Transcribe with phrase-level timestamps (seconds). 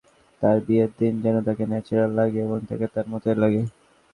[0.41, 3.61] তাঁর বিয়ের দিন যেন তাঁকে ন্যাচারাল লাগে এবং তাঁকে তাঁর মতোই লাগে।